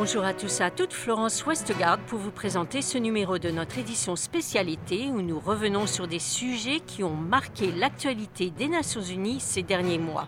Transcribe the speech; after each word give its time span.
Bonjour 0.00 0.24
à 0.24 0.32
tous 0.32 0.60
à 0.62 0.70
toutes, 0.70 0.94
Florence 0.94 1.44
Westgard 1.44 1.98
pour 1.98 2.18
vous 2.18 2.30
présenter 2.30 2.80
ce 2.80 2.96
numéro 2.96 3.38
de 3.38 3.50
notre 3.50 3.78
édition 3.78 4.16
spécialité 4.16 5.08
où 5.08 5.20
nous 5.20 5.38
revenons 5.38 5.86
sur 5.86 6.08
des 6.08 6.18
sujets 6.18 6.80
qui 6.80 7.04
ont 7.04 7.14
marqué 7.14 7.70
l'actualité 7.70 8.50
des 8.50 8.68
Nations 8.68 9.02
Unies 9.02 9.40
ces 9.40 9.62
derniers 9.62 9.98
mois. 9.98 10.26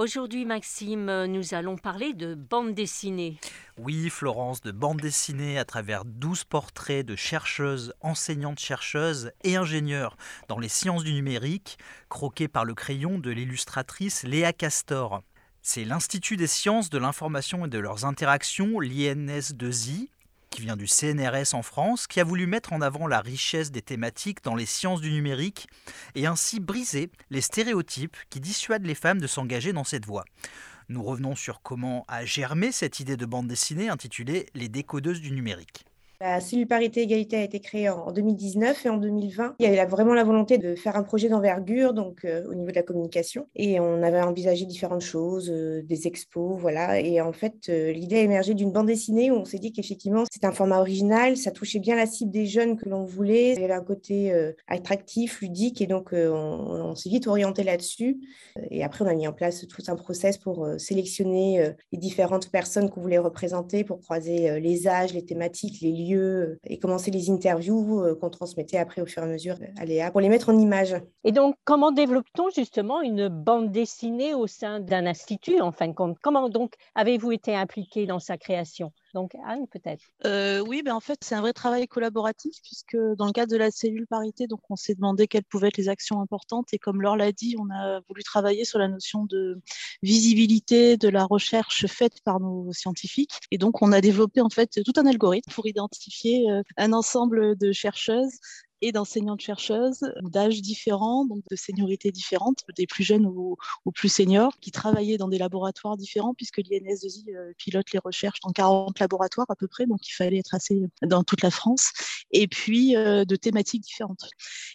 Aujourd'hui, 0.00 0.46
Maxime, 0.46 1.26
nous 1.26 1.52
allons 1.52 1.76
parler 1.76 2.14
de 2.14 2.34
bande 2.34 2.72
dessinée. 2.72 3.36
Oui, 3.76 4.08
Florence, 4.08 4.62
de 4.62 4.70
bande 4.70 4.98
dessinée 4.98 5.58
à 5.58 5.66
travers 5.66 6.06
12 6.06 6.44
portraits 6.44 7.04
de 7.04 7.16
chercheuses, 7.16 7.92
enseignantes-chercheuses 8.00 9.32
et 9.44 9.56
ingénieurs 9.56 10.16
dans 10.48 10.58
les 10.58 10.70
sciences 10.70 11.04
du 11.04 11.12
numérique, 11.12 11.76
croqués 12.08 12.48
par 12.48 12.64
le 12.64 12.72
crayon 12.72 13.18
de 13.18 13.30
l'illustratrice 13.30 14.22
Léa 14.22 14.54
Castor. 14.54 15.20
C'est 15.60 15.84
l'Institut 15.84 16.38
des 16.38 16.46
sciences 16.46 16.88
de 16.88 16.96
l'information 16.96 17.66
et 17.66 17.68
de 17.68 17.78
leurs 17.78 18.06
interactions, 18.06 18.80
l'INS2I, 18.80 20.08
qui 20.50 20.62
vient 20.62 20.76
du 20.76 20.86
CNRS 20.86 21.54
en 21.54 21.62
France, 21.62 22.06
qui 22.06 22.20
a 22.20 22.24
voulu 22.24 22.46
mettre 22.46 22.72
en 22.72 22.80
avant 22.80 23.06
la 23.06 23.20
richesse 23.20 23.70
des 23.70 23.82
thématiques 23.82 24.42
dans 24.42 24.54
les 24.54 24.66
sciences 24.66 25.00
du 25.00 25.12
numérique 25.12 25.68
et 26.14 26.26
ainsi 26.26 26.60
briser 26.60 27.10
les 27.30 27.40
stéréotypes 27.40 28.16
qui 28.28 28.40
dissuadent 28.40 28.86
les 28.86 28.94
femmes 28.94 29.20
de 29.20 29.26
s'engager 29.26 29.72
dans 29.72 29.84
cette 29.84 30.06
voie. 30.06 30.24
Nous 30.88 31.02
revenons 31.02 31.36
sur 31.36 31.62
comment 31.62 32.04
a 32.08 32.24
germé 32.24 32.72
cette 32.72 32.98
idée 32.98 33.16
de 33.16 33.26
bande 33.26 33.46
dessinée 33.46 33.88
intitulée 33.88 34.46
Les 34.54 34.68
décodeuses 34.68 35.20
du 35.20 35.30
numérique. 35.30 35.84
La 36.22 36.38
cellule 36.40 36.66
parité 36.66 37.00
égalité 37.00 37.36
a 37.36 37.42
été 37.42 37.60
créée 37.60 37.88
en 37.88 38.12
2019 38.12 38.84
et 38.84 38.88
en 38.90 38.98
2020. 38.98 39.54
Il 39.58 39.64
y 39.64 39.66
avait 39.66 39.88
vraiment 39.88 40.12
la 40.12 40.22
volonté 40.22 40.58
de 40.58 40.74
faire 40.74 40.96
un 40.96 41.02
projet 41.02 41.30
d'envergure 41.30 41.94
donc 41.94 42.26
euh, 42.26 42.44
au 42.46 42.54
niveau 42.54 42.68
de 42.68 42.74
la 42.74 42.82
communication 42.82 43.46
et 43.56 43.80
on 43.80 44.02
avait 44.02 44.20
envisagé 44.20 44.66
différentes 44.66 45.00
choses, 45.00 45.48
euh, 45.50 45.80
des 45.82 46.06
expos, 46.06 46.60
voilà. 46.60 47.00
Et 47.00 47.22
en 47.22 47.32
fait, 47.32 47.70
euh, 47.70 47.90
l'idée 47.92 48.16
a 48.16 48.20
émergé 48.20 48.52
d'une 48.52 48.70
bande 48.70 48.88
dessinée 48.88 49.30
où 49.30 49.36
on 49.36 49.46
s'est 49.46 49.58
dit 49.58 49.72
qu'effectivement 49.72 50.24
c'était 50.30 50.46
un 50.46 50.52
format 50.52 50.78
original, 50.78 51.38
ça 51.38 51.52
touchait 51.52 51.78
bien 51.78 51.96
la 51.96 52.04
cible 52.04 52.30
des 52.30 52.44
jeunes 52.44 52.76
que 52.76 52.86
l'on 52.86 53.06
voulait. 53.06 53.54
Il 53.54 53.62
y 53.62 53.64
avait 53.64 53.72
un 53.72 53.80
côté 53.80 54.30
attractif, 54.66 55.40
ludique 55.40 55.80
et 55.80 55.86
donc 55.86 56.10
on, 56.12 56.18
on 56.18 56.94
s'est 56.96 57.08
vite 57.08 57.28
orienté 57.28 57.64
là-dessus. 57.64 58.20
Et 58.70 58.84
après, 58.84 59.06
on 59.06 59.08
a 59.08 59.14
mis 59.14 59.26
en 59.26 59.32
place 59.32 59.66
tout 59.66 59.82
un 59.88 59.96
process 59.96 60.36
pour 60.36 60.68
sélectionner 60.76 61.72
les 61.92 61.98
différentes 61.98 62.50
personnes 62.50 62.90
qu'on 62.90 63.00
voulait 63.00 63.18
représenter, 63.18 63.84
pour 63.84 64.00
croiser 64.00 64.60
les 64.60 64.86
âges, 64.86 65.14
les 65.14 65.24
thématiques, 65.24 65.80
les 65.80 65.92
lieux 65.92 66.09
euh, 66.18 66.58
et 66.64 66.78
commencer 66.78 67.10
les 67.10 67.30
interviews 67.30 68.02
euh, 68.02 68.14
qu'on 68.14 68.30
transmettait 68.30 68.78
après 68.78 69.02
au 69.02 69.06
fur 69.06 69.22
et 69.22 69.26
à 69.26 69.28
mesure 69.28 69.56
à 69.76 69.84
Léa 69.84 70.10
pour 70.10 70.20
les 70.20 70.28
mettre 70.28 70.48
en 70.48 70.58
image. 70.58 70.96
Et 71.24 71.32
donc, 71.32 71.56
comment 71.64 71.92
développe-t-on 71.92 72.50
justement 72.50 73.02
une 73.02 73.28
bande 73.28 73.70
dessinée 73.70 74.34
au 74.34 74.46
sein 74.46 74.80
d'un 74.80 75.06
institut 75.06 75.60
en 75.60 75.72
fin 75.72 75.88
de 75.88 75.94
compte? 75.94 76.16
Comment 76.22 76.48
donc 76.48 76.74
avez-vous 76.94 77.32
été 77.32 77.54
impliqué 77.54 78.06
dans 78.06 78.18
sa 78.18 78.36
création? 78.38 78.92
Donc 79.14 79.34
Anne, 79.46 79.66
peut-être. 79.68 80.04
Euh, 80.26 80.60
oui, 80.60 80.82
ben 80.82 80.94
en 80.94 81.00
fait, 81.00 81.18
c'est 81.22 81.34
un 81.34 81.40
vrai 81.40 81.52
travail 81.52 81.86
collaboratif 81.88 82.56
puisque 82.62 82.96
dans 83.16 83.26
le 83.26 83.32
cadre 83.32 83.52
de 83.52 83.56
la 83.56 83.70
cellule 83.70 84.06
parité, 84.06 84.46
donc 84.46 84.60
on 84.70 84.76
s'est 84.76 84.94
demandé 84.94 85.26
quelles 85.26 85.44
pouvaient 85.44 85.68
être 85.68 85.76
les 85.76 85.88
actions 85.88 86.20
importantes 86.20 86.68
et 86.72 86.78
comme 86.78 87.02
Laure 87.02 87.16
l'a 87.16 87.32
dit, 87.32 87.56
on 87.58 87.70
a 87.70 88.00
voulu 88.08 88.22
travailler 88.22 88.64
sur 88.64 88.78
la 88.78 88.88
notion 88.88 89.24
de 89.24 89.60
visibilité 90.02 90.96
de 90.96 91.08
la 91.08 91.24
recherche 91.24 91.86
faite 91.86 92.20
par 92.24 92.40
nos 92.40 92.72
scientifiques 92.72 93.38
et 93.50 93.58
donc 93.58 93.82
on 93.82 93.92
a 93.92 94.00
développé 94.00 94.40
en 94.40 94.50
fait 94.50 94.80
tout 94.84 94.92
un 94.96 95.06
algorithme 95.06 95.52
pour 95.52 95.66
identifier 95.66 96.50
euh, 96.50 96.62
un 96.76 96.92
ensemble 96.92 97.56
de 97.56 97.72
chercheuses 97.72 98.38
et 98.82 98.92
d'enseignantes-chercheuses 98.92 100.12
d'âges 100.22 100.62
différents, 100.62 101.24
donc 101.24 101.42
de 101.50 101.56
seniorités 101.56 102.10
différentes, 102.10 102.64
des 102.76 102.86
plus 102.86 103.04
jeunes 103.04 103.26
aux, 103.26 103.56
plus 103.94 104.08
seniors, 104.08 104.52
qui 104.60 104.70
travaillaient 104.70 105.18
dans 105.18 105.28
des 105.28 105.38
laboratoires 105.38 105.96
différents, 105.96 106.34
puisque 106.34 106.58
l'INS2I 106.58 107.34
euh, 107.34 107.52
pilote 107.58 107.90
les 107.92 107.98
recherches 107.98 108.40
dans 108.40 108.50
40 108.50 108.98
laboratoires 108.98 109.46
à 109.50 109.56
peu 109.56 109.68
près, 109.68 109.86
donc 109.86 110.06
il 110.08 110.12
fallait 110.12 110.38
être 110.38 110.54
assez 110.54 110.80
dans 111.02 111.22
toute 111.24 111.42
la 111.42 111.50
France, 111.50 111.92
et 112.30 112.46
puis 112.46 112.96
euh, 112.96 113.24
de 113.24 113.36
thématiques 113.36 113.82
différentes. 113.82 114.28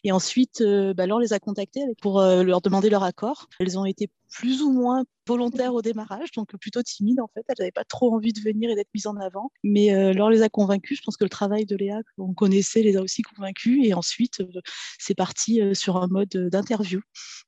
Et 0.04 0.12
ensuite, 0.12 0.62
euh, 0.62 0.94
bah, 0.94 1.06
les 1.20 1.34
a 1.34 1.40
contactés 1.40 1.82
pour 2.02 2.20
leur 2.20 2.62
demander 2.62 2.90
leur 2.90 3.04
accord. 3.04 3.48
Elles 3.60 3.80
ont 3.80 3.86
été 3.86 4.10
plus 4.36 4.62
ou 4.62 4.72
moins 4.72 5.06
volontaires 5.28 5.74
au 5.74 5.82
démarrage, 5.82 6.32
donc 6.34 6.56
plutôt 6.58 6.84
timides 6.84 7.22
en 7.22 7.28
fait. 7.34 7.44
Elles 7.48 7.56
n'avaient 7.60 7.72
pas 7.72 7.86
trop 7.86 8.14
envie 8.14 8.34
de 8.34 8.42
venir 8.42 8.70
et 8.70 8.76
d'être 8.76 8.90
mises 8.94 9.08
en 9.08 9.16
avant. 9.16 9.50
Mais 9.64 9.94
euh, 9.94 10.14
Laure 10.14 10.30
les 10.30 10.42
a 10.42 10.50
convaincus. 10.50 11.00
Je 11.00 11.04
pense 11.04 11.18
que 11.18 11.24
le 11.24 11.30
travail 11.30 11.66
de 11.66 11.76
Léa, 11.76 12.02
qu'on 12.18 12.34
connaissait, 12.34 12.84
les 12.84 12.98
a 12.98 13.02
aussi 13.02 13.22
convaincus. 13.22 13.80
Et 13.84 13.94
ensuite, 13.94 14.42
euh, 14.42 14.62
c'est 15.00 15.16
parti 15.16 15.62
euh, 15.62 15.74
sur 15.74 15.98
un 15.98 16.08
mode 16.08 16.30
d'interview, 16.30 17.00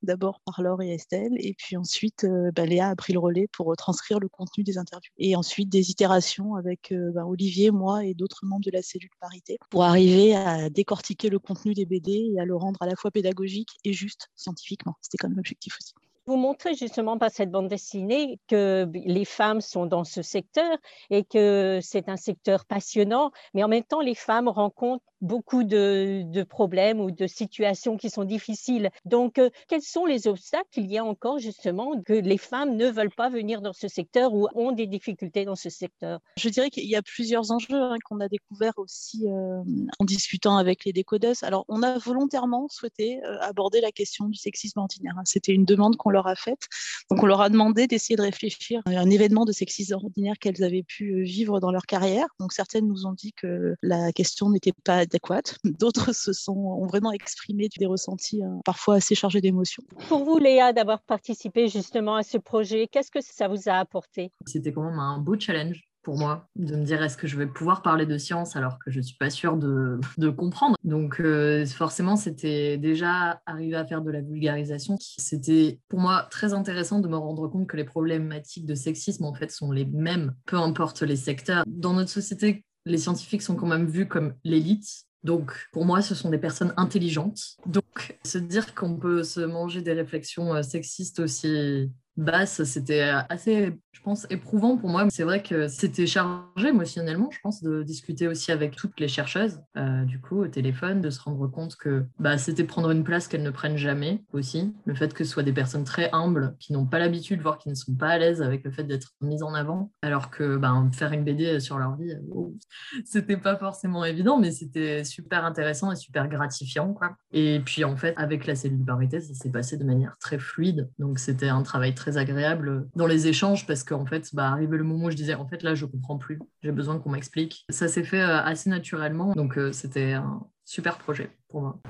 d'abord 0.02 0.40
par 0.46 0.62
Laure 0.62 0.82
et 0.82 0.94
Estelle. 0.94 1.34
Et 1.38 1.54
puis 1.56 1.76
ensuite, 1.76 2.26
bah, 2.56 2.66
Léa 2.66 2.90
a 2.90 2.96
pris 2.96 3.12
le 3.14 3.20
relais 3.20 3.48
pour 3.52 3.76
transcrire 3.76 4.20
le 4.20 4.30
contenu 4.30 4.64
des 4.64 4.78
interviews. 4.78 5.12
Et 5.18 5.36
ensuite, 5.36 5.70
des 5.70 5.92
itérations 5.92 6.56
avec 6.56 6.94
bah, 7.14 7.26
Olivier, 7.26 7.72
moi 7.72 8.06
et 8.06 8.14
d'autres 8.14 8.46
membres 8.46 8.66
de 8.66 8.72
la 8.72 8.82
cellule 8.82 9.10
parité 9.20 9.58
pour 9.70 9.84
arriver 9.84 10.36
à 10.36 10.70
décortiquer 10.70 11.30
le 11.30 11.40
contenu 11.40 11.74
des 11.74 11.86
BD 11.86 12.32
et 12.34 12.40
à 12.40 12.46
le 12.46 12.56
rendre 12.56 12.82
à 12.82 12.86
la 12.86 12.96
fois 12.96 13.12
pédagogique 13.12 13.72
et 13.84 13.92
juste 13.92 14.30
scientifiquement. 14.36 14.96
C'était 15.02 15.18
quand 15.18 15.28
même 15.28 15.38
l'objectif 15.38 15.76
aussi. 15.82 15.94
Vous 16.28 16.36
montrez 16.36 16.76
justement 16.76 17.18
par 17.18 17.32
cette 17.32 17.52
bande 17.52 17.70
dessinée 17.70 18.38
que 18.50 18.86
les 18.94 19.24
femmes 19.24 19.62
sont 19.62 19.86
dans 19.86 20.04
ce 20.04 20.22
secteur 20.22 20.78
et 21.10 21.24
que 21.24 21.80
c'est 21.82 22.10
un 22.10 22.18
secteur 22.18 22.66
passionnant, 22.66 23.32
mais 23.54 23.64
en 23.64 23.70
même 23.70 23.86
temps, 23.86 24.02
les 24.02 24.14
femmes 24.14 24.50
rencontrent 24.50 25.06
beaucoup 25.22 25.64
de, 25.64 26.44
problèmes 26.44 27.00
ou 27.00 27.12
de 27.12 27.28
situations 27.28 27.98
qui 27.98 28.10
sont 28.10 28.24
difficiles. 28.24 28.90
Donc, 29.06 29.38
euh, 29.38 29.50
quels 29.68 29.82
sont 29.82 30.06
les 30.06 30.28
obstacles 30.28 30.70
qu'il 30.72 30.88
y 30.88 30.98
a 30.98 31.04
encore 31.04 31.40
justement 31.40 32.02
que 32.02 32.14
les 32.14 32.38
femmes 32.38 32.76
ne 32.76 32.88
veulent 32.88 33.14
pas 33.14 33.30
venir 33.30 33.62
dans 33.62 33.74
ce 33.74 33.88
secteur 33.88 34.34
ou 34.34 34.48
ont 34.56 34.72
des 34.72 34.88
difficultés 34.88 35.46
dans 35.46 35.56
ce 35.56 35.70
secteur? 35.70 36.20
Je 36.38 36.50
dirais 36.50 36.70
qu'il 36.70 36.86
y 36.86 36.96
a 36.96 37.02
plusieurs 37.02 37.52
enjeux 37.52 37.82
hein, 37.82 37.96
qu'on 38.06 38.20
a 38.20 38.28
découverts 38.28 38.78
aussi 38.78 39.28
euh, 39.28 39.62
en 40.00 40.06
discutant 40.06 40.58
avec 40.58 40.86
les 40.86 40.94
décodeuses. 40.94 41.44
Alors, 41.44 41.66
on 41.68 41.84
a 41.84 41.98
volontairement 41.98 42.68
souhaité 42.70 43.20
euh, 43.24 43.40
aborder 43.42 43.82
la 43.82 43.92
question 43.92 44.30
du 44.30 44.38
sexisme 44.38 44.80
ordinaire. 44.80 45.16
C'était 45.26 45.54
une 45.54 45.66
demande 45.66 45.98
qu'on 45.98 46.12
leur 46.12 46.28
a 46.28 46.36
faite. 46.36 46.68
Donc, 47.10 47.24
on 47.24 47.26
leur 47.26 47.42
a 47.42 47.50
demandé 47.50 47.88
d'essayer 47.88 48.16
de 48.16 48.22
réfléchir 48.22 48.82
à 48.86 48.92
un 48.92 49.10
événement 49.10 49.46
de 49.46 49.52
sexisme 49.52 49.96
ordinaire 49.96 50.36
qu'elles 50.40 50.64
avaient 50.64 50.84
pu 50.84 51.24
vivre 51.24 51.60
dans 51.60 51.72
leur 51.72 51.86
carrière. 51.86 52.28
Donc, 52.40 52.54
certaines 52.54 52.88
nous 52.88 53.06
ont 53.06 53.14
dit 53.14 53.34
que 53.34 53.76
la 53.82 54.12
question 54.12 54.50
n'était 54.50 54.74
pas 54.84 55.07
D'autres 55.64 56.14
se 56.14 56.34
sont, 56.34 56.58
ont 56.58 56.88
vraiment 56.88 57.12
exprimé 57.12 57.70
des 57.78 57.86
ressentis 57.86 58.44
hein, 58.44 58.62
parfois 58.66 58.96
assez 58.96 59.16
chargés 59.16 59.42
d'émotions. 59.42 59.84
Pour 60.08 60.24
vous, 60.24 60.38
Léa, 60.38 60.74
d'avoir 60.74 61.02
participé 61.02 61.68
justement 61.68 62.16
à 62.16 62.24
ce 62.24 62.38
projet, 62.38 62.88
qu'est-ce 62.88 63.12
que 63.12 63.22
ça 63.22 63.48
vous 63.48 63.68
a 63.70 63.74
apporté? 63.74 64.32
C'était 64.46 64.72
quand 64.72 64.84
même 64.84 65.00
un 65.00 65.20
beau 65.20 65.40
challenge 65.40 65.84
pour 66.08 66.18
moi 66.18 66.48
de 66.56 66.74
me 66.78 66.86
dire 66.86 67.04
est-ce 67.04 67.18
que 67.18 67.28
je 67.28 67.36
vais 67.36 67.48
pouvoir 67.48 67.82
parler 67.82 68.06
de 68.06 68.18
science 68.18 68.56
alors 68.56 68.80
que 68.80 68.90
je 68.90 69.00
ne 69.00 69.04
suis 69.04 69.18
pas 69.18 69.30
sûre 69.30 69.58
de, 69.58 70.00
de 70.18 70.30
comprendre? 70.30 70.78
Donc 70.86 71.20
euh, 71.20 71.66
forcément, 71.66 72.16
c'était 72.16 72.78
déjà 72.78 73.42
arriver 73.46 73.76
à 73.76 73.86
faire 73.86 74.02
de 74.02 74.10
la 74.10 74.22
vulgarisation. 74.22 74.96
C'était 75.00 75.82
pour 75.90 76.00
moi 76.00 76.26
très 76.32 76.54
intéressant 76.54 77.00
de 77.00 77.10
me 77.10 77.18
rendre 77.18 77.50
compte 77.50 77.68
que 77.68 77.76
les 77.76 77.84
problématiques 77.84 78.66
de 78.66 78.74
sexisme 78.74 79.26
en 79.26 79.34
fait 79.34 79.52
sont 79.52 79.70
les 79.70 79.84
mêmes, 79.84 80.34
peu 80.46 80.56
importe 80.56 81.02
les 81.02 81.18
secteurs. 81.18 81.66
Dans 81.68 81.92
notre 81.92 82.10
société, 82.10 82.64
les 82.88 82.98
scientifiques 82.98 83.42
sont 83.42 83.56
quand 83.56 83.68
même 83.68 83.88
vus 83.88 84.08
comme 84.08 84.34
l'élite. 84.44 85.06
Donc, 85.24 85.68
pour 85.72 85.86
moi, 85.86 86.02
ce 86.02 86.16
sont 86.16 86.30
des 86.30 86.38
personnes 86.38 86.74
intelligentes. 86.78 87.58
Donc, 87.66 88.18
se 88.24 88.38
dire 88.38 88.76
qu'on 88.76 88.96
peut 88.96 89.24
se 89.24 89.42
manger 89.42 89.82
des 89.82 89.94
réflexions 89.94 90.54
euh, 90.54 90.62
sexistes 90.62 91.20
aussi 91.20 91.92
basse, 92.18 92.64
c'était 92.64 93.10
assez, 93.30 93.78
je 93.92 94.02
pense, 94.02 94.28
éprouvant 94.30 94.78
pour 94.78 94.90
moi. 94.90 95.06
C'est 95.10 95.24
vrai 95.24 95.42
que 95.42 95.68
c'était 95.68 96.08
chargé 96.08 96.70
émotionnellement, 96.70 97.30
je 97.32 97.40
pense, 97.42 97.64
de 97.64 97.84
discuter 97.84 98.28
aussi 98.28 98.52
avec 98.52 98.76
toutes 98.76 99.00
les 99.00 99.08
chercheuses, 99.08 99.62
euh, 99.78 100.04
du 100.06 100.20
coup, 100.20 100.42
au 100.42 100.48
téléphone, 100.48 101.02
de 101.02 101.10
se 101.10 101.22
rendre 101.22 101.48
compte 101.48 101.76
que 101.76 102.06
bah, 102.20 102.38
c'était 102.38 102.64
prendre 102.64 102.92
une 102.92 103.04
place 103.04 103.28
qu'elles 103.28 103.44
ne 103.44 103.50
prennent 103.50 103.78
jamais 103.78 104.24
aussi. 104.34 104.74
Le 104.86 104.96
fait 104.96 105.14
que 105.14 105.24
ce 105.24 105.32
soit 105.32 105.44
des 105.44 105.54
personnes 105.54 105.84
très 105.84 106.10
humbles, 106.14 106.56
qui 106.60 106.74
n'ont 106.74 106.86
pas 106.86 107.00
l'habitude, 107.00 107.42
voire 107.42 107.58
qui 107.58 107.70
ne 107.70 107.76
sont 107.76 107.94
pas 107.94 108.10
à 108.10 108.18
l'aise 108.18 108.42
avec 108.42 108.64
le 108.64 108.72
fait 108.72 108.84
d'être 108.84 109.14
mises 109.22 109.44
en 109.44 109.54
avant, 109.54 109.92
alors 110.02 110.30
que 110.30 110.58
bah, 110.58 110.74
faire 110.94 111.12
une 111.12 111.24
BD 111.24 111.60
sur 111.60 111.78
leur 111.78 111.96
vie, 111.96 112.14
oh, 112.32 112.56
c'était 113.06 113.38
pas 113.38 113.56
forcément 113.56 114.06
évident, 114.06 114.40
mais 114.40 114.52
c'était 114.52 115.04
super 115.04 115.46
intéressant 115.46 115.92
et 115.92 115.96
super 115.96 116.28
gratifiant. 116.28 116.94
Quoi. 116.94 117.16
Et 117.32 117.60
puis, 117.64 117.84
en 117.84 117.96
fait, 117.96 118.14
avec 118.18 118.46
la 118.48 118.56
cellule 118.56 118.86
parité, 118.86 119.20
ça 119.20 119.34
s'est 119.34 119.52
passé 119.52 119.78
de 119.78 119.84
manière 119.84 120.16
très 120.20 120.40
fluide. 120.40 120.90
Donc, 121.00 121.20
c'était 121.20 121.50
un 121.50 121.64
travail 121.64 121.94
très 121.94 122.07
agréable 122.16 122.88
dans 122.96 123.08
les 123.08 123.28
échanges 123.28 123.68
parce 123.68 123.84
qu'en 123.84 124.06
fait, 124.06 124.30
bah, 124.34 124.50
arrivé 124.50 124.78
le 124.78 124.84
moment 124.84 125.06
où 125.06 125.12
je 125.12 125.16
disais 125.18 125.34
en 125.34 125.48
fait 125.48 125.64
là, 125.64 125.76
je 125.76 125.86
comprends 125.86 126.18
plus, 126.18 126.40
j'ai 126.62 126.72
besoin 126.72 127.00
qu'on 127.00 127.10
m'explique. 127.10 127.66
Ça 127.70 127.90
s'est 127.90 128.04
fait 128.04 128.22
euh, 128.22 128.42
assez 128.42 128.70
naturellement, 128.70 129.34
donc 129.34 129.58
euh, 129.58 129.74
c'était 129.74 130.14
un 130.14 130.46
super 130.64 130.98
projet 130.98 131.32
pour 131.50 131.62
moi. 131.62 131.82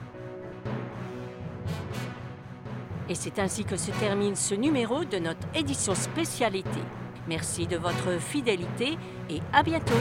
Et 3.10 3.16
c'est 3.16 3.40
ainsi 3.40 3.64
que 3.64 3.78
se 3.78 3.92
termine 3.92 4.36
ce 4.36 4.56
numéro 4.56 5.06
de 5.06 5.18
notre 5.18 5.48
édition 5.56 5.94
spécialité. 5.96 6.82
Merci 7.28 7.68
de 7.68 7.78
votre 7.78 8.20
fidélité 8.20 8.98
et 9.30 9.42
à 9.54 9.64
bientôt. 9.64 9.94